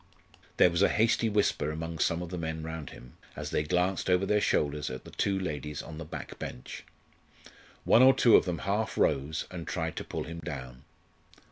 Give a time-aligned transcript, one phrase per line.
[0.57, 4.09] There was a hasty whisper among some of the men round him, as they glanced
[4.09, 6.83] over their shoulders at the two ladies on the back bench.
[7.83, 10.85] One or two of them half rose, and tried to pull him down.